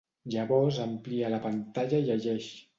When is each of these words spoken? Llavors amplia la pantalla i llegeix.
Llavors 0.35 0.79
amplia 0.85 1.31
la 1.35 1.41
pantalla 1.45 2.03
i 2.03 2.11
llegeix. 2.11 2.53